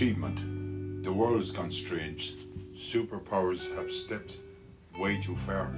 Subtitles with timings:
[0.00, 1.04] achievement.
[1.04, 2.32] The world's gone strange.
[2.74, 4.38] Superpowers have stepped
[4.98, 5.70] way too far.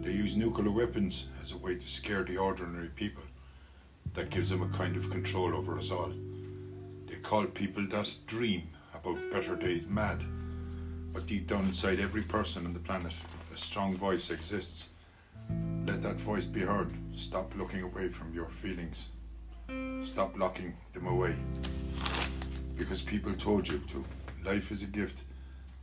[0.00, 3.24] They use nuclear weapons as a way to scare the ordinary people.
[4.14, 6.12] That gives them a kind of control over us all.
[7.06, 8.62] They call people that dream
[8.94, 10.22] about better days mad.
[11.12, 13.12] But deep down inside every person on the planet,
[13.52, 14.90] a strong voice exists.
[15.84, 16.92] Let that voice be heard.
[17.12, 19.08] Stop looking away from your feelings.
[20.00, 21.34] Stop locking them away.
[22.76, 24.04] Because people told you to.
[24.44, 25.22] Life is a gift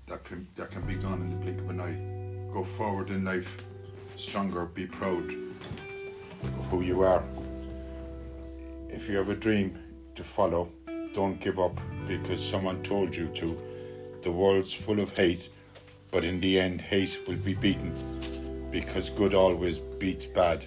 [0.08, 2.54] that can, that can be gone in the blink of an eye.
[2.54, 3.64] Go forward in life,
[4.18, 5.32] stronger, be proud
[6.44, 7.24] of who you are.
[8.90, 9.78] If you have a dream
[10.16, 10.72] to follow,
[11.14, 13.58] don't give up because someone told you to.
[14.24, 15.50] The world's full of hate,
[16.12, 17.94] but in the end, hate will be beaten
[18.72, 20.66] because good always beats bad.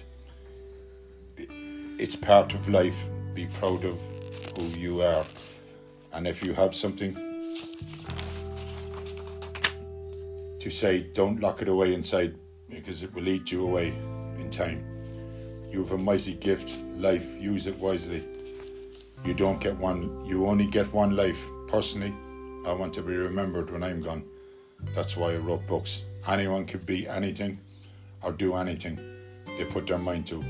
[1.37, 2.95] It's part of life.
[3.33, 3.99] Be proud of
[4.57, 5.25] who you are.
[6.13, 7.15] And if you have something
[10.59, 12.35] to say, don't lock it away inside
[12.69, 13.89] because it will eat you away
[14.39, 14.85] in time.
[15.71, 18.23] You have a mighty gift, life, use it wisely.
[19.25, 21.39] You don't get one, you only get one life.
[21.67, 22.13] Personally,
[22.65, 24.23] I want to be remembered when I'm gone.
[24.93, 26.03] That's why I wrote books.
[26.27, 27.59] Anyone can be anything
[28.21, 28.99] or do anything
[29.57, 30.43] they put their mind to.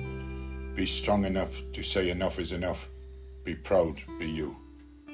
[0.75, 2.89] Be strong enough to say enough is enough.
[3.44, 4.62] Be proud, be you.